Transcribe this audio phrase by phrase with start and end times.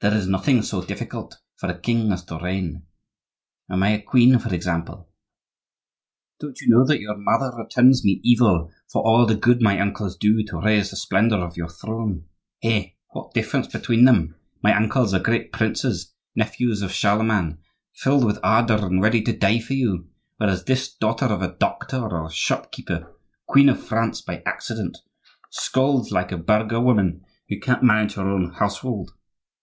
[0.00, 2.82] There is nothing so difficult for a king as to reign.
[3.70, 5.08] Am I a queen, for example?
[6.40, 10.16] Don't you know that your mother returns me evil for all the good my uncles
[10.16, 12.24] do to raise the splendor of your throne?
[12.60, 12.96] Hey!
[13.10, 14.34] what difference between them!
[14.60, 17.58] My uncles are great princes, nephews of Charlemagne,
[17.94, 20.08] filled with ardor and ready to die for you;
[20.38, 23.16] whereas this daughter of a doctor or a shopkeeper,
[23.46, 24.98] queen of France by accident,
[25.50, 29.12] scolds like a burgher woman who can't manage her own household.